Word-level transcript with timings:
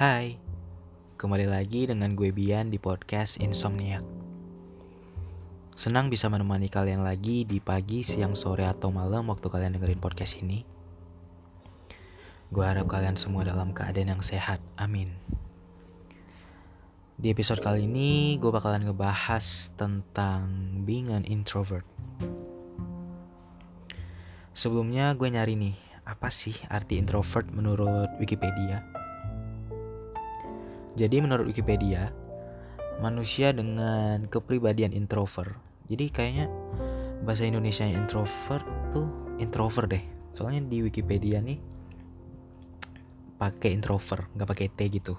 Hai, 0.00 0.40
kembali 1.20 1.44
lagi 1.44 1.84
dengan 1.84 2.16
gue 2.16 2.32
Bian 2.32 2.72
di 2.72 2.80
podcast 2.80 3.36
Insomniac. 3.36 4.00
Senang 5.76 6.08
bisa 6.08 6.24
menemani 6.32 6.72
kalian 6.72 7.04
lagi 7.04 7.44
di 7.44 7.60
pagi, 7.60 8.00
siang, 8.00 8.32
sore, 8.32 8.64
atau 8.64 8.88
malam 8.88 9.28
waktu 9.28 9.52
kalian 9.52 9.76
dengerin 9.76 10.00
podcast 10.00 10.40
ini. 10.40 10.64
Gue 12.48 12.64
harap 12.64 12.88
kalian 12.88 13.20
semua 13.20 13.44
dalam 13.44 13.76
keadaan 13.76 14.16
yang 14.16 14.24
sehat, 14.24 14.64
amin. 14.80 15.12
Di 17.20 17.28
episode 17.28 17.60
kali 17.60 17.84
ini, 17.84 18.40
gue 18.40 18.48
bakalan 18.48 18.88
ngebahas 18.88 19.68
tentang 19.76 20.80
being 20.88 21.12
an 21.12 21.28
introvert. 21.28 21.84
Sebelumnya 24.56 25.12
gue 25.12 25.28
nyari 25.28 25.60
nih, 25.60 25.76
apa 26.08 26.32
sih 26.32 26.56
arti 26.72 26.96
introvert 26.96 27.52
menurut 27.52 28.08
Wikipedia? 28.16 28.99
Jadi 30.98 31.22
menurut 31.22 31.46
Wikipedia, 31.46 32.10
manusia 32.98 33.54
dengan 33.54 34.26
kepribadian 34.26 34.90
introvert. 34.90 35.54
Jadi 35.86 36.10
kayaknya 36.10 36.46
bahasa 37.22 37.46
Indonesia 37.46 37.86
introvert 37.86 38.66
tuh 38.90 39.06
introvert 39.38 39.90
deh. 39.90 40.04
Soalnya 40.30 40.66
di 40.66 40.82
Wikipedia 40.82 41.38
nih 41.38 41.58
pakai 43.38 43.72
introvert, 43.74 44.26
nggak 44.34 44.48
pakai 44.50 44.68
T 44.70 44.78
gitu. 44.90 45.14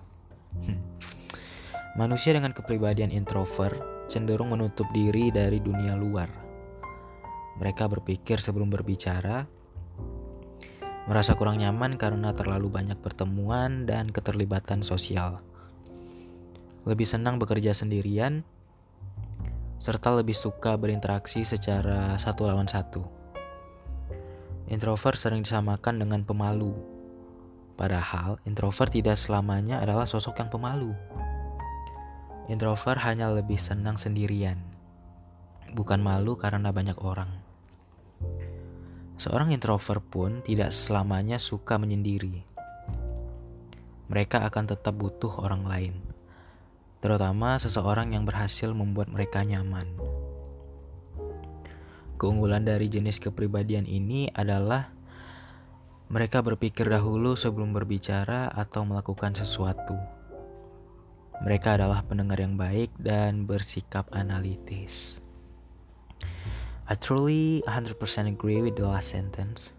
Hmm. 0.60 0.80
Manusia 1.96 2.32
dengan 2.32 2.56
kepribadian 2.56 3.12
introvert 3.12 4.08
cenderung 4.08 4.52
menutup 4.52 4.88
diri 4.92 5.32
dari 5.32 5.60
dunia 5.60 5.96
luar. 5.96 6.28
Mereka 7.60 7.88
berpikir 7.88 8.40
sebelum 8.40 8.72
berbicara, 8.72 9.44
merasa 11.08 11.36
kurang 11.36 11.60
nyaman 11.60 12.00
karena 12.00 12.32
terlalu 12.32 12.72
banyak 12.72 13.00
pertemuan 13.00 13.84
dan 13.84 14.08
keterlibatan 14.08 14.84
sosial 14.84 15.44
lebih 16.82 17.06
senang 17.06 17.38
bekerja 17.38 17.78
sendirian, 17.78 18.42
serta 19.78 20.18
lebih 20.18 20.34
suka 20.34 20.74
berinteraksi 20.82 21.46
secara 21.46 22.18
satu 22.18 22.50
lawan 22.50 22.66
satu. 22.66 23.06
Introvert 24.66 25.20
sering 25.20 25.46
disamakan 25.46 26.02
dengan 26.02 26.26
pemalu, 26.26 26.74
padahal 27.78 28.42
introvert 28.50 28.90
tidak 28.90 29.14
selamanya 29.14 29.78
adalah 29.78 30.10
sosok 30.10 30.42
yang 30.42 30.50
pemalu. 30.50 30.98
Introvert 32.50 32.98
hanya 33.06 33.30
lebih 33.30 33.62
senang 33.62 33.94
sendirian, 33.94 34.58
bukan 35.78 36.02
malu 36.02 36.34
karena 36.34 36.74
banyak 36.74 36.98
orang. 37.06 37.30
Seorang 39.22 39.54
introvert 39.54 40.02
pun 40.02 40.42
tidak 40.42 40.74
selamanya 40.74 41.38
suka 41.38 41.78
menyendiri. 41.78 42.42
Mereka 44.10 44.42
akan 44.50 44.66
tetap 44.66 44.98
butuh 44.98 45.46
orang 45.46 45.62
lain 45.62 46.11
terutama 47.02 47.58
seseorang 47.58 48.14
yang 48.14 48.24
berhasil 48.24 48.70
membuat 48.72 49.10
mereka 49.10 49.42
nyaman. 49.42 49.90
Keunggulan 52.22 52.62
dari 52.62 52.86
jenis 52.86 53.18
kepribadian 53.18 53.90
ini 53.90 54.30
adalah 54.30 54.94
mereka 56.14 56.46
berpikir 56.46 56.86
dahulu 56.86 57.34
sebelum 57.34 57.74
berbicara 57.74 58.54
atau 58.54 58.86
melakukan 58.86 59.34
sesuatu. 59.34 59.98
Mereka 61.42 61.82
adalah 61.82 62.06
pendengar 62.06 62.38
yang 62.38 62.54
baik 62.54 62.94
dan 63.02 63.50
bersikap 63.50 64.06
analitis. 64.14 65.18
I 66.86 66.94
truly 66.94 67.66
100% 67.66 67.98
agree 68.30 68.62
with 68.62 68.78
the 68.78 68.86
last 68.86 69.10
sentence. 69.10 69.74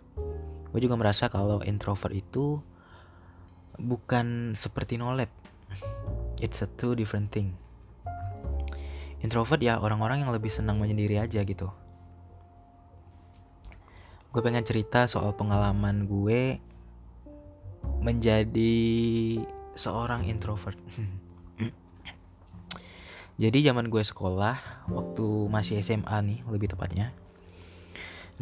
Gue 0.75 0.83
juga 0.83 0.99
merasa 0.99 1.31
kalau 1.31 1.63
introvert 1.63 2.11
itu 2.11 2.59
bukan 3.79 4.59
seperti 4.59 4.99
nolep 4.99 5.42
it's 6.43 6.61
a 6.61 6.69
two 6.75 6.99
different 6.99 7.31
thing. 7.31 7.55
Introvert 9.23 9.63
ya 9.63 9.79
orang-orang 9.79 10.27
yang 10.27 10.35
lebih 10.35 10.51
senang 10.51 10.83
menyendiri 10.83 11.23
aja 11.23 11.47
gitu. 11.47 11.71
Gue 14.35 14.43
pengen 14.43 14.67
cerita 14.67 15.07
soal 15.07 15.31
pengalaman 15.39 16.11
gue 16.11 16.59
menjadi 18.03 18.75
seorang 19.79 20.27
introvert. 20.27 20.75
Jadi 23.43 23.59
zaman 23.63 23.87
gue 23.87 24.03
sekolah 24.03 24.87
waktu 24.91 25.27
masih 25.47 25.79
SMA 25.79 26.19
nih 26.27 26.39
lebih 26.51 26.75
tepatnya. 26.75 27.15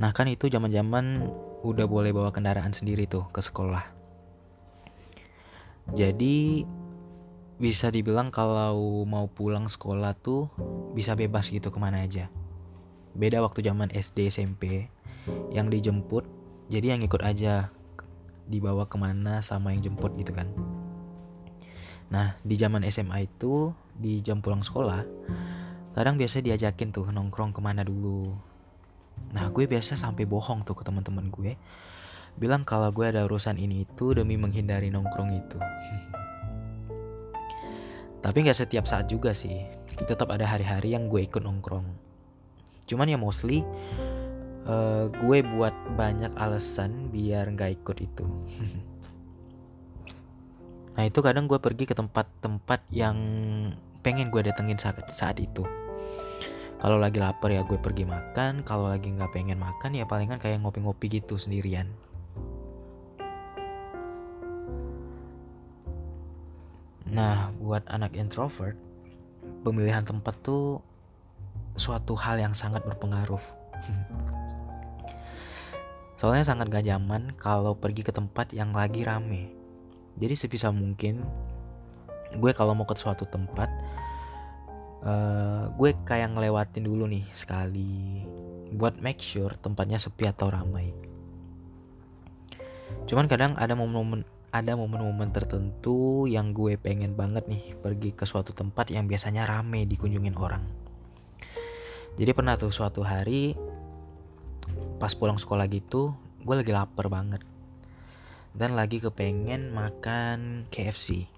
Nah 0.01 0.17
kan 0.17 0.33
itu 0.33 0.49
zaman-zaman 0.49 1.29
udah 1.61 1.85
boleh 1.85 2.17
bawa 2.17 2.33
kendaraan 2.33 2.73
sendiri 2.73 3.05
tuh 3.05 3.29
ke 3.29 3.45
sekolah. 3.45 3.85
Jadi 5.93 6.65
bisa 7.61 7.93
dibilang 7.93 8.33
kalau 8.33 9.05
mau 9.05 9.29
pulang 9.29 9.69
sekolah 9.69 10.17
tuh 10.17 10.49
bisa 10.97 11.13
bebas 11.13 11.53
gitu 11.53 11.69
ke 11.69 11.77
mana 11.77 12.01
aja. 12.01 12.33
Beda 13.13 13.45
waktu 13.45 13.61
zaman 13.61 13.93
SD 13.93 14.33
SMP 14.33 14.89
yang 15.53 15.69
dijemput, 15.69 16.25
jadi 16.73 16.97
yang 16.97 17.05
ikut 17.05 17.21
aja 17.21 17.69
dibawa 18.49 18.89
ke 18.89 18.97
mana 18.97 19.45
sama 19.45 19.77
yang 19.77 19.93
jemput 19.93 20.17
gitu 20.17 20.33
kan. 20.33 20.49
Nah 22.09 22.41
di 22.41 22.57
zaman 22.57 22.81
SMA 22.89 23.29
itu 23.29 23.77
di 23.93 24.25
jam 24.25 24.41
pulang 24.41 24.65
sekolah, 24.65 25.05
kadang 25.93 26.17
biasa 26.17 26.41
diajakin 26.41 26.97
tuh 26.97 27.13
nongkrong 27.13 27.53
ke 27.53 27.61
mana 27.61 27.85
dulu. 27.85 28.41
Nah 29.37 29.53
gue 29.53 29.69
biasa 29.69 30.01
sampai 30.01 30.25
bohong 30.25 30.65
tuh 30.65 30.73
ke 30.73 30.81
teman-teman 30.81 31.29
gue, 31.29 31.61
bilang 32.41 32.65
kalau 32.65 32.89
gue 32.89 33.05
ada 33.05 33.21
urusan 33.29 33.61
ini 33.61 33.85
itu 33.85 34.17
demi 34.17 34.41
menghindari 34.41 34.89
nongkrong 34.89 35.29
itu. 35.37 35.61
Tapi 38.21 38.45
nggak 38.45 38.57
setiap 38.57 38.85
saat 38.85 39.09
juga 39.09 39.33
sih. 39.33 39.65
Tetap 39.97 40.29
ada 40.29 40.45
hari-hari 40.45 40.93
yang 40.93 41.09
gue 41.09 41.25
ikut 41.25 41.41
nongkrong. 41.41 41.89
Cuman 42.85 43.09
ya 43.09 43.17
mostly 43.17 43.65
uh, 44.69 45.09
gue 45.09 45.39
buat 45.57 45.73
banyak 45.97 46.37
alasan 46.37 47.09
biar 47.09 47.49
nggak 47.57 47.81
ikut 47.81 47.97
itu. 48.05 48.25
nah 50.99 51.09
itu 51.09 51.25
kadang 51.25 51.49
gue 51.49 51.57
pergi 51.57 51.89
ke 51.89 51.97
tempat-tempat 51.97 52.85
yang 52.93 53.17
pengen 54.05 54.29
gue 54.29 54.45
datengin 54.45 54.77
saat 54.77 55.01
saat 55.09 55.41
itu. 55.41 55.65
Kalau 56.81 56.97
lagi 56.97 57.21
lapar 57.21 57.53
ya 57.53 57.61
gue 57.61 57.77
pergi 57.77 58.09
makan, 58.09 58.65
kalau 58.65 58.89
lagi 58.89 59.13
nggak 59.13 59.37
pengen 59.37 59.61
makan 59.61 59.93
ya 59.93 60.09
palingan 60.09 60.41
kayak 60.41 60.65
ngopi-ngopi 60.65 61.21
gitu 61.21 61.37
sendirian. 61.37 61.93
Nah, 67.11 67.51
buat 67.59 67.83
anak 67.91 68.15
introvert, 68.15 68.79
pemilihan 69.67 70.07
tempat 70.07 70.39
tuh 70.47 70.79
suatu 71.75 72.15
hal 72.15 72.39
yang 72.39 72.55
sangat 72.55 72.87
berpengaruh. 72.87 73.43
Soalnya 76.23 76.47
sangat 76.47 76.71
gak 76.71 76.87
nyaman 76.87 77.35
kalau 77.35 77.75
pergi 77.75 78.07
ke 78.07 78.15
tempat 78.15 78.55
yang 78.55 78.71
lagi 78.71 79.03
rame. 79.03 79.51
Jadi 80.21 80.35
sebisa 80.39 80.71
mungkin 80.71 81.25
gue 82.37 82.53
kalau 82.55 82.79
mau 82.79 82.87
ke 82.87 82.95
suatu 82.95 83.27
tempat, 83.27 83.67
uh, 85.03 85.67
gue 85.75 85.91
kayak 86.07 86.31
ngelewatin 86.37 86.87
dulu 86.87 87.11
nih 87.11 87.27
sekali 87.35 88.23
buat 88.71 89.03
make 89.03 89.19
sure 89.19 89.51
tempatnya 89.59 89.99
sepi 89.99 90.31
atau 90.31 90.47
ramai. 90.47 90.95
Cuman 93.11 93.27
kadang 93.27 93.59
ada 93.59 93.75
momen-momen 93.75 94.23
ada 94.51 94.75
momen-momen 94.75 95.31
tertentu 95.31 96.27
yang 96.27 96.51
gue 96.51 96.75
pengen 96.75 97.15
banget 97.15 97.47
nih 97.47 97.79
pergi 97.79 98.11
ke 98.11 98.27
suatu 98.27 98.51
tempat 98.51 98.91
yang 98.91 99.07
biasanya 99.07 99.47
rame 99.47 99.87
dikunjungin 99.87 100.35
orang. 100.35 100.67
Jadi 102.19 102.31
pernah 102.35 102.59
tuh 102.59 102.75
suatu 102.75 103.07
hari 103.07 103.55
pas 104.99 105.15
pulang 105.15 105.39
sekolah 105.39 105.71
gitu, 105.71 106.11
gue 106.43 106.55
lagi 106.59 106.75
lapar 106.75 107.07
banget. 107.07 107.47
Dan 108.51 108.75
lagi 108.75 108.99
kepengen 108.99 109.71
makan 109.71 110.67
KFC. 110.75 111.31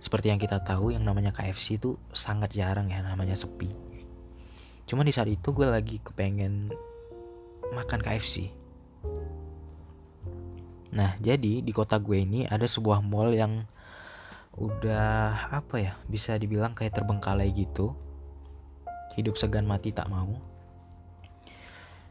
Seperti 0.00 0.32
yang 0.32 0.40
kita 0.40 0.64
tahu 0.64 0.96
yang 0.96 1.04
namanya 1.04 1.36
KFC 1.36 1.76
itu 1.76 2.00
sangat 2.16 2.56
jarang 2.56 2.88
ya 2.88 3.04
namanya 3.04 3.36
sepi. 3.36 3.68
Cuma 4.88 5.04
di 5.04 5.12
saat 5.12 5.28
itu 5.28 5.52
gue 5.52 5.68
lagi 5.68 6.00
kepengen 6.00 6.72
makan 7.76 8.00
KFC 8.00 8.48
Nah, 10.90 11.14
jadi 11.22 11.62
di 11.62 11.70
kota 11.70 12.02
gue 12.02 12.18
ini 12.18 12.50
ada 12.50 12.66
sebuah 12.66 12.98
mall 12.98 13.30
yang 13.30 13.62
udah 14.58 15.54
apa 15.54 15.76
ya, 15.78 15.92
bisa 16.10 16.34
dibilang 16.34 16.74
kayak 16.74 16.98
terbengkalai 16.98 17.54
gitu. 17.54 17.94
Hidup 19.14 19.38
segan 19.38 19.70
mati 19.70 19.94
tak 19.94 20.10
mau. 20.10 20.34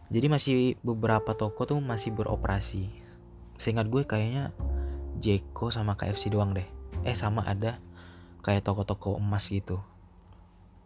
Jadi 0.09 0.25
masih 0.31 0.57
beberapa 0.79 1.35
toko 1.35 1.67
tuh 1.67 1.79
masih 1.83 2.15
beroperasi. 2.15 2.87
Seingat 3.59 3.91
gue 3.91 4.07
kayaknya 4.07 4.55
Jeko 5.19 5.69
sama 5.69 5.99
KFC 5.99 6.31
doang 6.31 6.55
deh. 6.55 6.65
Eh 7.03 7.13
sama 7.13 7.43
ada 7.43 7.83
kayak 8.39 8.63
toko-toko 8.63 9.19
emas 9.19 9.51
gitu. 9.51 9.83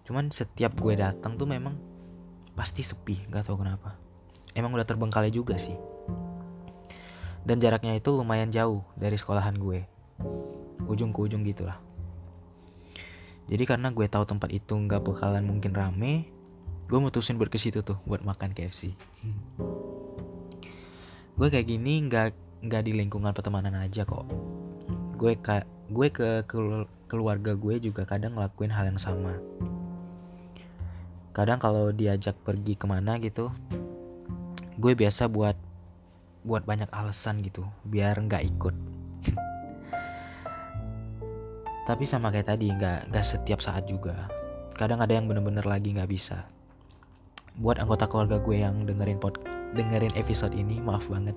Cuman 0.04 0.34
setiap 0.34 0.74
gue 0.82 0.98
datang 0.98 1.38
tuh 1.38 1.46
memang 1.46 1.78
pasti 2.58 2.82
sepi, 2.82 3.30
gak 3.30 3.48
tau 3.48 3.56
kenapa. 3.56 3.96
Emang 4.58 4.74
udah 4.74 4.86
terbengkalai 4.86 5.32
juga 5.32 5.56
sih 5.56 5.93
dan 7.44 7.60
jaraknya 7.60 8.00
itu 8.00 8.10
lumayan 8.12 8.50
jauh 8.50 8.84
dari 8.96 9.16
sekolahan 9.20 9.56
gue. 9.60 9.86
ujung 10.84 11.16
ke 11.16 11.20
ujung 11.24 11.48
gitulah. 11.48 11.80
Jadi 13.48 13.64
karena 13.64 13.88
gue 13.92 14.04
tahu 14.08 14.28
tempat 14.28 14.52
itu 14.52 14.76
nggak 14.76 15.00
bakalan 15.00 15.48
mungkin 15.48 15.72
rame 15.72 16.28
gue 16.92 17.00
mutusin 17.00 17.40
buat 17.40 17.48
ke 17.48 17.56
situ 17.56 17.80
tuh 17.80 17.96
buat 18.04 18.22
makan 18.22 18.52
KFC 18.52 18.92
gue 21.34 21.48
kayak 21.50 21.66
gini 21.66 22.06
nggak 22.06 22.30
nggak 22.64 22.82
di 22.86 22.92
lingkungan 22.94 23.34
pertemanan 23.34 23.76
aja 23.76 24.06
kok. 24.06 24.24
Gue 25.18 25.36
kayak 25.36 25.66
gue 25.92 26.08
ke 26.14 26.30
keluarga 27.10 27.52
gue 27.58 27.76
juga 27.82 28.06
kadang 28.06 28.38
ngelakuin 28.38 28.72
hal 28.72 28.88
yang 28.88 29.02
sama. 29.02 29.36
Kadang 31.34 31.58
kalau 31.58 31.90
diajak 31.90 32.38
pergi 32.46 32.78
ke 32.78 32.86
mana 32.86 33.18
gitu 33.18 33.50
gue 34.74 34.94
biasa 34.98 35.30
buat 35.30 35.54
buat 36.44 36.68
banyak 36.68 36.92
alasan 36.92 37.40
gitu 37.40 37.64
biar 37.88 38.20
nggak 38.20 38.44
ikut. 38.56 38.76
Tapi 41.84 42.04
sama 42.08 42.32
kayak 42.32 42.48
tadi 42.56 42.72
nggak 42.72 43.12
nggak 43.12 43.26
setiap 43.26 43.60
saat 43.60 43.88
juga. 43.88 44.28
Kadang 44.76 45.04
ada 45.04 45.12
yang 45.16 45.28
bener-bener 45.28 45.64
lagi 45.64 45.96
nggak 45.96 46.12
bisa. 46.12 46.48
Buat 47.60 47.80
anggota 47.80 48.08
keluarga 48.08 48.40
gue 48.40 48.60
yang 48.60 48.88
dengerin 48.88 49.20
pod 49.20 49.40
dengerin 49.76 50.16
episode 50.16 50.56
ini 50.56 50.80
maaf 50.80 51.08
banget. 51.12 51.36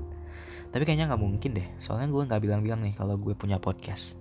Tapi 0.70 0.82
kayaknya 0.82 1.10
nggak 1.10 1.22
mungkin 1.22 1.50
deh. 1.54 1.66
Soalnya 1.78 2.10
gue 2.10 2.22
nggak 2.26 2.42
bilang-bilang 2.42 2.82
nih 2.82 2.94
kalau 2.94 3.18
gue 3.18 3.34
punya 3.34 3.58
podcast. 3.58 4.18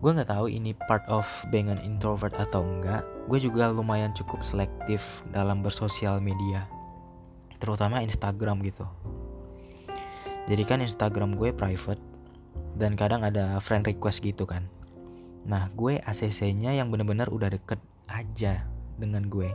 Gue 0.00 0.16
nggak 0.16 0.32
tahu 0.32 0.48
ini 0.48 0.72
part 0.88 1.04
of 1.12 1.28
being 1.52 1.68
an 1.68 1.80
introvert 1.84 2.32
atau 2.40 2.64
enggak 2.64 3.04
gue 3.28 3.36
juga 3.36 3.68
lumayan 3.68 4.16
cukup 4.16 4.40
selektif 4.40 5.20
dalam 5.28 5.60
bersosial 5.60 6.24
media 6.24 6.64
terutama 7.60 8.00
Instagram 8.00 8.64
gitu. 8.64 8.88
Jadi 10.48 10.62
kan 10.66 10.82
Instagram 10.82 11.38
gue 11.38 11.52
private 11.52 12.00
dan 12.74 12.96
kadang 12.96 13.22
ada 13.22 13.60
friend 13.60 13.84
request 13.86 14.24
gitu 14.24 14.48
kan. 14.48 14.66
Nah 15.44 15.68
gue 15.76 16.00
ACC 16.00 16.56
nya 16.56 16.72
yang 16.74 16.88
bener-bener 16.88 17.28
udah 17.28 17.52
deket 17.52 17.78
aja 18.10 18.64
dengan 18.96 19.28
gue. 19.28 19.52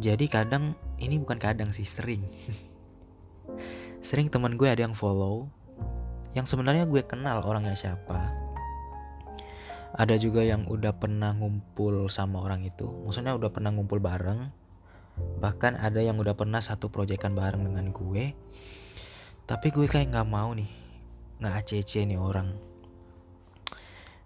Jadi 0.00 0.24
kadang 0.32 0.72
ini 0.96 1.20
bukan 1.20 1.36
kadang 1.36 1.74
sih 1.74 1.84
sering. 1.84 2.24
Sering 4.00 4.32
teman 4.32 4.56
gue 4.56 4.64
ada 4.64 4.80
yang 4.80 4.96
follow 4.96 5.52
yang 6.32 6.48
sebenarnya 6.48 6.88
gue 6.88 7.04
kenal 7.04 7.44
orangnya 7.44 7.76
siapa. 7.76 8.32
Ada 9.92 10.16
juga 10.16 10.40
yang 10.40 10.64
udah 10.70 10.96
pernah 10.96 11.36
ngumpul 11.36 12.08
sama 12.08 12.40
orang 12.40 12.64
itu 12.64 12.88
maksudnya 13.04 13.36
udah 13.36 13.52
pernah 13.52 13.74
ngumpul 13.74 14.00
bareng 14.00 14.59
bahkan 15.40 15.76
ada 15.76 15.98
yang 16.04 16.20
udah 16.20 16.36
pernah 16.36 16.60
satu 16.60 16.92
proyekan 16.92 17.32
bareng 17.32 17.64
dengan 17.64 17.90
gue 17.90 18.36
tapi 19.50 19.74
gue 19.74 19.90
kayak 19.90 20.14
nggak 20.14 20.30
mau 20.30 20.54
nih 20.54 20.70
nggak 21.40 21.54
acc 21.64 21.92
nih 22.04 22.20
orang. 22.20 22.52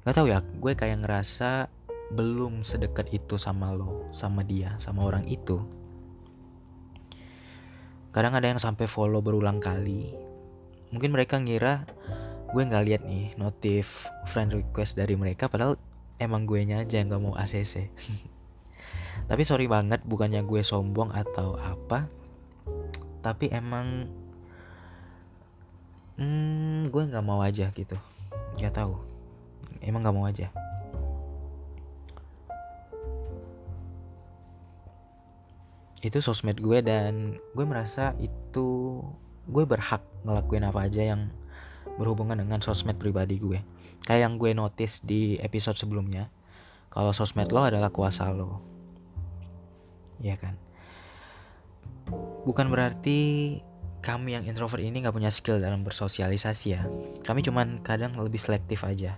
Nggak 0.02 0.14
tahu 0.18 0.26
ya 0.28 0.42
gue 0.42 0.72
kayak 0.74 1.06
ngerasa 1.06 1.70
belum 2.12 2.66
sedekat 2.66 3.08
itu 3.14 3.40
sama 3.40 3.72
lo 3.72 4.10
sama 4.10 4.42
dia 4.42 4.74
sama 4.82 5.06
orang 5.06 5.24
itu. 5.30 5.62
Kadang 8.10 8.34
ada 8.34 8.50
yang 8.50 8.60
sampai 8.60 8.84
follow 8.90 9.22
berulang 9.22 9.62
kali. 9.62 10.10
Mungkin 10.90 11.14
mereka 11.14 11.38
ngira 11.38 11.86
gue 12.50 12.62
nggak 12.62 12.84
lihat 12.86 13.02
nih 13.06 13.34
notif 13.38 14.10
friend 14.30 14.54
request 14.54 14.94
dari 14.94 15.18
mereka 15.18 15.50
padahal 15.50 15.74
emang 16.22 16.46
gue 16.46 16.62
aja 16.62 16.86
yang 16.86 17.10
nggak 17.10 17.22
mau 17.22 17.34
ACC 17.34 17.90
tapi 19.30 19.42
sorry 19.42 19.66
banget 19.66 20.02
bukannya 20.04 20.44
gue 20.44 20.60
sombong 20.60 21.10
atau 21.14 21.56
apa 21.56 22.06
tapi 23.24 23.48
emang 23.48 24.04
hmm, 26.20 26.92
gue 26.92 27.02
nggak 27.08 27.24
mau 27.24 27.40
aja 27.40 27.72
gitu. 27.72 27.96
Nggak 28.60 28.74
tahu. 28.76 28.94
Emang 29.80 30.04
nggak 30.04 30.16
mau 30.16 30.28
aja. 30.28 30.52
Itu 36.04 36.20
sosmed 36.20 36.60
gue 36.60 36.84
dan 36.84 37.40
gue 37.56 37.64
merasa 37.64 38.12
itu 38.20 39.00
gue 39.48 39.64
berhak 39.64 40.04
ngelakuin 40.28 40.68
apa 40.68 40.84
aja 40.84 41.16
yang 41.16 41.32
berhubungan 41.96 42.44
dengan 42.44 42.60
sosmed 42.60 43.00
pribadi 43.00 43.40
gue. 43.40 43.64
Kayak 44.04 44.28
yang 44.28 44.34
gue 44.36 44.52
notice 44.52 45.00
di 45.00 45.40
episode 45.40 45.80
sebelumnya 45.80 46.28
kalau 46.92 47.16
sosmed 47.16 47.48
lo 47.56 47.64
adalah 47.64 47.88
kuasa 47.88 48.28
lo 48.28 48.73
ya 50.22 50.36
kan 50.36 50.54
bukan 52.44 52.68
berarti 52.68 53.58
kami 54.04 54.36
yang 54.36 54.44
introvert 54.44 54.84
ini 54.84 55.00
nggak 55.00 55.16
punya 55.16 55.32
skill 55.32 55.56
dalam 55.56 55.80
bersosialisasi 55.80 56.66
ya. 56.76 56.84
Kami 57.24 57.40
cuman 57.40 57.80
kadang 57.80 58.12
lebih 58.20 58.36
selektif 58.36 58.84
aja 58.84 59.16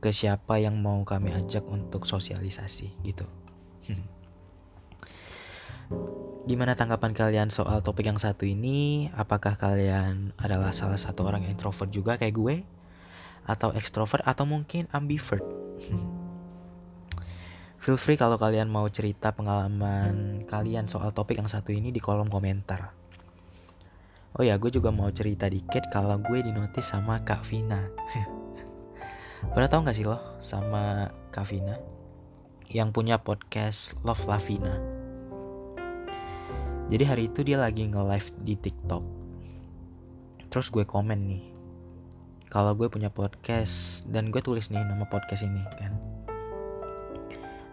ke 0.00 0.08
siapa 0.16 0.56
yang 0.56 0.80
mau 0.80 1.04
kami 1.04 1.28
ajak 1.36 1.60
untuk 1.68 2.08
sosialisasi 2.08 2.88
gitu. 3.04 3.28
Gimana 6.48 6.72
tanggapan 6.72 7.12
kalian 7.12 7.52
soal 7.52 7.84
topik 7.84 8.08
yang 8.08 8.16
satu 8.16 8.48
ini? 8.48 9.12
Apakah 9.12 9.60
kalian 9.60 10.32
adalah 10.40 10.72
salah 10.72 10.96
satu 10.96 11.28
orang 11.28 11.44
introvert 11.44 11.92
juga 11.92 12.16
kayak 12.16 12.32
gue? 12.32 12.64
Atau 13.44 13.76
ekstrovert 13.76 14.24
atau 14.24 14.48
mungkin 14.48 14.88
ambivert? 14.88 15.44
Feel 17.86 17.94
free 17.94 18.18
kalau 18.18 18.34
kalian 18.34 18.66
mau 18.66 18.90
cerita 18.90 19.30
pengalaman 19.30 20.42
kalian 20.50 20.90
soal 20.90 21.14
topik 21.14 21.38
yang 21.38 21.46
satu 21.46 21.70
ini 21.70 21.94
di 21.94 22.02
kolom 22.02 22.26
komentar. 22.26 22.90
Oh 24.34 24.42
ya, 24.42 24.58
gue 24.58 24.74
juga 24.74 24.90
mau 24.90 25.06
cerita 25.14 25.46
dikit 25.46 25.86
kalau 25.94 26.18
gue 26.18 26.42
dinotis 26.42 26.82
sama 26.82 27.22
Kak 27.22 27.46
Vina. 27.46 27.86
Pernah 29.54 29.70
tau 29.70 29.86
gak 29.86 29.94
sih 29.94 30.02
lo 30.02 30.18
sama 30.42 31.14
Kak 31.30 31.46
Vina? 31.46 31.78
Yang 32.66 32.90
punya 32.90 33.22
podcast 33.22 33.94
Love 34.02 34.26
Lavina. 34.26 34.82
Jadi 36.90 37.04
hari 37.06 37.30
itu 37.30 37.46
dia 37.46 37.62
lagi 37.62 37.86
nge-live 37.86 38.34
di 38.42 38.58
TikTok. 38.66 39.04
Terus 40.50 40.74
gue 40.74 40.82
komen 40.82 41.22
nih. 41.22 41.44
Kalau 42.50 42.74
gue 42.74 42.90
punya 42.90 43.14
podcast 43.14 44.10
dan 44.10 44.34
gue 44.34 44.42
tulis 44.42 44.74
nih 44.74 44.82
nama 44.82 45.06
podcast 45.06 45.46
ini 45.46 45.62
kan. 45.78 46.15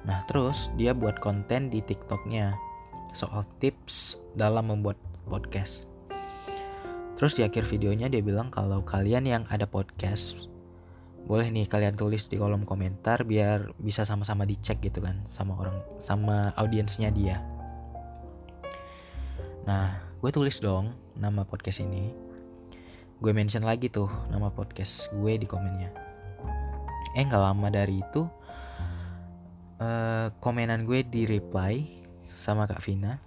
Nah 0.04 0.24
terus 0.28 0.72
dia 0.76 0.92
buat 0.92 1.20
konten 1.24 1.72
di 1.72 1.80
TikToknya 1.80 2.56
soal 3.16 3.48
tips 3.62 4.20
dalam 4.36 4.72
membuat 4.72 5.00
podcast. 5.30 5.88
Terus 7.16 7.38
di 7.40 7.46
akhir 7.46 7.70
videonya 7.70 8.10
dia 8.10 8.20
bilang 8.20 8.50
kalau 8.52 8.84
kalian 8.84 9.24
yang 9.24 9.44
ada 9.48 9.64
podcast 9.70 10.52
boleh 11.24 11.48
nih 11.48 11.72
kalian 11.72 11.96
tulis 11.96 12.28
di 12.28 12.36
kolom 12.36 12.68
komentar 12.68 13.24
biar 13.24 13.72
bisa 13.80 14.04
sama-sama 14.04 14.44
dicek 14.44 14.84
gitu 14.84 15.00
kan 15.00 15.24
sama 15.32 15.56
orang 15.56 15.80
sama 15.96 16.52
audiensnya 16.60 17.16
dia. 17.16 17.40
Nah, 19.64 19.96
gue 20.20 20.32
tulis 20.36 20.60
dong 20.60 20.92
nama 21.16 21.48
podcast 21.48 21.80
ini. 21.80 22.12
Gue 23.24 23.32
mention 23.32 23.64
lagi 23.64 23.88
tuh 23.88 24.12
nama 24.28 24.52
podcast 24.52 25.08
gue 25.16 25.40
di 25.40 25.48
komennya. 25.48 25.96
Eh 27.16 27.24
nggak 27.24 27.40
lama 27.40 27.72
dari 27.72 28.04
itu 28.04 28.28
uh, 29.84 30.32
komenan 30.40 30.88
gue 30.88 31.04
di 31.04 31.28
reply 31.28 31.84
sama 32.32 32.64
Kak 32.64 32.80
Vina 32.80 33.20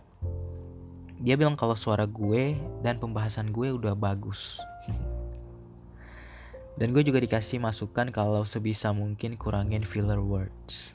dia 1.21 1.33
bilang 1.33 1.57
kalau 1.57 1.73
suara 1.73 2.05
gue 2.05 2.61
dan 2.85 3.01
pembahasan 3.01 3.49
gue 3.49 3.73
udah 3.73 3.97
bagus. 3.97 4.61
dan 6.79 6.93
gue 6.93 7.01
juga 7.01 7.25
dikasih 7.25 7.57
masukan 7.57 8.13
kalau 8.13 8.45
sebisa 8.45 8.93
mungkin 8.93 9.41
kurangin 9.41 9.81
filler 9.81 10.21
words. 10.21 10.93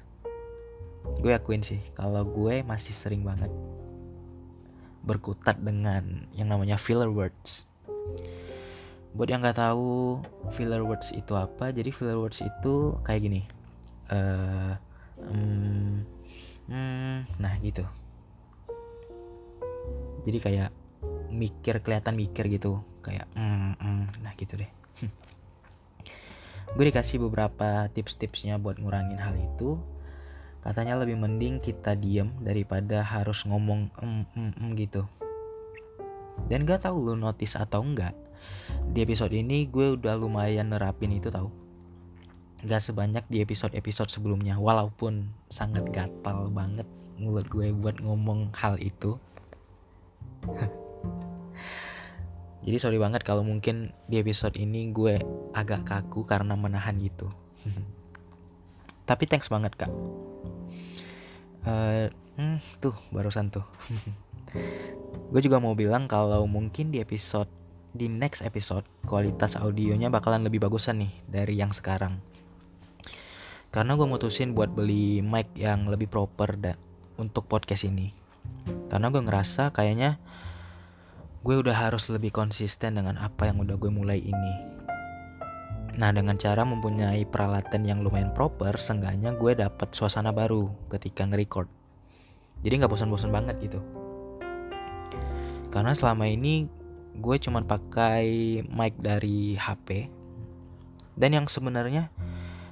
Gue 1.25 1.33
akuin 1.33 1.65
sih 1.65 1.81
kalau 1.97 2.21
gue 2.21 2.61
masih 2.61 2.93
sering 2.93 3.25
banget 3.25 3.49
berkutat 5.01 5.57
dengan 5.57 6.29
yang 6.37 6.53
namanya 6.53 6.77
filler 6.77 7.09
words. 7.09 7.65
Buat 9.17 9.33
yang 9.33 9.41
nggak 9.41 9.57
tahu 9.57 10.21
filler 10.53 10.85
words 10.85 11.09
itu 11.17 11.33
apa, 11.33 11.73
jadi 11.73 11.89
filler 11.89 12.21
words 12.21 12.45
itu 12.45 12.93
kayak 13.01 13.25
gini. 13.25 13.41
Uh, 14.13 14.77
um, 15.29 16.01
hmm, 16.69 17.17
nah 17.37 17.53
gitu. 17.61 17.85
Jadi 20.25 20.37
kayak 20.37 20.69
mikir 21.33 21.81
kelihatan 21.81 22.13
mikir 22.13 22.45
gitu 22.51 22.83
kayak 23.01 23.25
mm, 23.33 23.77
mm, 23.81 24.05
nah 24.21 24.33
gitu 24.37 24.57
deh. 24.61 24.71
Gue 26.77 26.85
dikasih 26.87 27.19
beberapa 27.19 27.89
tips-tipsnya 27.91 28.61
buat 28.61 28.77
ngurangin 28.77 29.19
hal 29.19 29.35
itu. 29.37 29.77
Katanya 30.61 31.01
lebih 31.01 31.17
mending 31.17 31.57
kita 31.57 31.97
diem 31.97 32.29
daripada 32.37 33.01
harus 33.01 33.41
ngomong 33.49 33.89
em 34.01 34.29
em 34.37 34.53
em 34.53 34.67
gitu. 34.77 35.09
Dan 36.45 36.69
gak 36.69 36.85
tau 36.85 36.97
lu 37.01 37.17
notice 37.17 37.57
atau 37.57 37.81
enggak 37.81 38.13
di 38.91 38.99
episode 39.05 39.31
ini 39.31 39.69
gue 39.69 39.95
udah 39.95 40.17
lumayan 40.17 40.73
nerapin 40.73 41.13
itu 41.15 41.31
tau 41.31 41.49
Gak 42.61 42.81
sebanyak 42.81 43.25
di 43.25 43.41
episode-episode 43.41 44.13
sebelumnya 44.13 44.61
Walaupun 44.61 45.33
sangat 45.49 45.89
gatal 45.89 46.53
banget 46.53 46.85
mulut 47.17 47.49
gue 47.49 47.73
buat 47.73 47.97
ngomong 48.01 48.53
hal 48.53 48.77
itu 48.77 49.17
Jadi 52.61 52.77
sorry 52.77 53.01
banget 53.01 53.25
kalau 53.25 53.41
mungkin 53.41 53.89
di 54.05 54.21
episode 54.21 54.53
ini 54.53 54.93
gue 54.93 55.17
agak 55.57 55.81
kaku 55.81 56.29
karena 56.29 56.53
menahan 56.53 56.93
itu. 57.01 57.25
Tapi 59.09 59.25
thanks 59.25 59.49
banget 59.49 59.73
kak. 59.73 59.89
Uh, 61.65 62.05
hmm, 62.37 62.61
tuh 62.77 62.93
barusan 63.09 63.49
tuh. 63.49 63.65
gue 65.33 65.41
juga 65.41 65.57
mau 65.57 65.73
bilang 65.73 66.05
kalau 66.05 66.45
mungkin 66.45 66.93
di 66.93 67.01
episode 67.01 67.49
di 67.91 68.07
next 68.07 68.45
episode 68.45 68.85
kualitas 69.09 69.57
audionya 69.57 70.07
bakalan 70.13 70.45
lebih 70.45 70.61
bagusan 70.61 71.01
nih 71.01 71.11
dari 71.25 71.57
yang 71.57 71.73
sekarang. 71.73 72.21
Karena 73.71 73.95
gue 73.95 74.03
mutusin 74.03 74.51
buat 74.51 74.67
beli 74.75 75.23
mic 75.23 75.47
yang 75.55 75.87
lebih 75.87 76.11
proper 76.11 76.59
da 76.59 76.75
untuk 77.15 77.47
podcast 77.47 77.87
ini. 77.87 78.11
Karena 78.91 79.07
gue 79.07 79.23
ngerasa 79.23 79.71
kayaknya 79.71 80.19
gue 81.47 81.55
udah 81.55 81.71
harus 81.71 82.11
lebih 82.11 82.35
konsisten 82.35 82.99
dengan 82.99 83.15
apa 83.15 83.47
yang 83.47 83.63
udah 83.63 83.79
gue 83.79 83.87
mulai 83.87 84.19
ini. 84.19 84.55
Nah 85.95 86.11
dengan 86.11 86.35
cara 86.35 86.67
mempunyai 86.67 87.23
peralatan 87.23 87.87
yang 87.87 88.03
lumayan 88.03 88.35
proper, 88.35 88.75
seenggaknya 88.75 89.39
gue 89.39 89.55
dapet 89.55 89.87
suasana 89.95 90.35
baru 90.35 90.67
ketika 90.91 91.23
nge-record. 91.23 91.71
Jadi 92.67 92.73
nggak 92.75 92.91
bosan-bosan 92.91 93.31
banget 93.31 93.55
gitu. 93.63 93.79
Karena 95.71 95.95
selama 95.95 96.27
ini 96.27 96.67
gue 97.23 97.35
cuman 97.39 97.63
pakai 97.63 98.27
mic 98.67 98.99
dari 98.99 99.55
HP 99.55 100.11
dan 101.15 101.31
yang 101.39 101.47
sebenarnya 101.47 102.11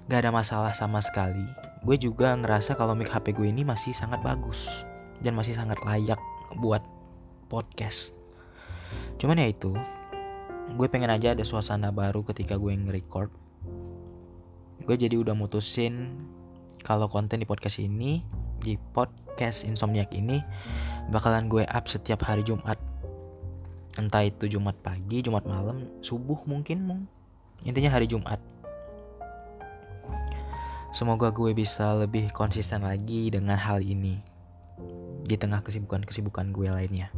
gak 0.10 0.26
ada 0.26 0.34
masalah 0.34 0.74
sama 0.74 1.00
sekali 1.00 1.46
gue 1.86 1.96
juga 1.96 2.34
ngerasa 2.34 2.74
kalau 2.76 2.98
mic 2.98 3.08
HP 3.14 3.32
gue 3.38 3.48
ini 3.48 3.62
masih 3.62 3.94
sangat 3.94 4.20
bagus 4.26 4.84
dan 5.22 5.38
masih 5.38 5.54
sangat 5.54 5.78
layak 5.86 6.18
buat 6.58 6.82
podcast 7.48 8.18
cuman 9.22 9.40
ya 9.40 9.54
itu 9.54 9.72
gue 10.74 10.88
pengen 10.90 11.14
aja 11.14 11.38
ada 11.38 11.46
suasana 11.46 11.94
baru 11.94 12.26
ketika 12.26 12.58
gue 12.58 12.74
nge-record 12.74 13.30
gue 14.84 14.96
jadi 14.98 15.16
udah 15.22 15.38
mutusin 15.38 16.18
kalau 16.82 17.06
konten 17.06 17.40
di 17.40 17.46
podcast 17.46 17.78
ini 17.78 18.26
di 18.60 18.76
podcast 18.92 19.64
Insomniac 19.64 20.12
ini 20.18 20.42
bakalan 21.14 21.46
gue 21.48 21.64
up 21.70 21.86
setiap 21.86 22.26
hari 22.26 22.42
Jumat 22.42 22.82
entah 24.00 24.24
itu 24.24 24.48
Jumat 24.48 24.80
pagi, 24.80 25.20
Jumat 25.20 25.44
malam, 25.44 25.84
subuh 26.00 26.40
mungkin 26.48 26.88
mung. 26.88 27.02
Intinya 27.68 27.92
hari 27.92 28.08
Jumat. 28.08 28.40
Semoga 30.90 31.30
gue 31.30 31.54
bisa 31.54 31.94
lebih 31.94 32.34
konsisten 32.34 32.82
lagi 32.82 33.30
dengan 33.30 33.62
hal 33.62 33.86
ini 33.86 34.18
di 35.22 35.38
tengah 35.38 35.62
kesibukan-kesibukan 35.62 36.50
gue 36.50 36.70
lainnya. 36.74 37.14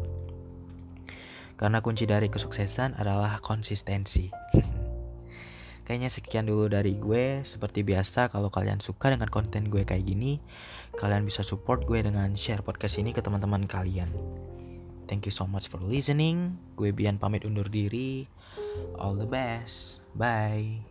Karena 1.55 1.79
kunci 1.79 2.03
dari 2.03 2.27
kesuksesan 2.27 2.99
adalah 2.99 3.39
konsistensi. 3.39 4.27
Kayaknya 5.87 6.09
sekian 6.11 6.45
dulu 6.49 6.67
dari 6.67 6.99
gue. 6.99 7.47
Seperti 7.47 7.87
biasa, 7.87 8.27
kalau 8.27 8.51
kalian 8.51 8.83
suka 8.83 9.13
dengan 9.13 9.31
konten 9.31 9.71
gue 9.71 9.87
kayak 9.87 10.03
gini, 10.03 10.43
kalian 10.99 11.23
bisa 11.23 11.39
support 11.41 11.87
gue 11.87 12.03
dengan 12.03 12.35
share 12.35 12.63
podcast 12.63 12.99
ini 12.99 13.15
ke 13.15 13.23
teman-teman 13.23 13.65
kalian. 13.69 14.11
Thank 15.07 15.27
you 15.27 15.33
so 15.35 15.43
much 15.43 15.67
for 15.67 15.83
listening. 15.83 16.55
Gue 16.79 16.95
Bian 16.95 17.19
pamit 17.19 17.43
undur 17.43 17.67
diri. 17.67 18.27
All 18.99 19.19
the 19.19 19.27
best. 19.27 20.03
Bye. 20.15 20.83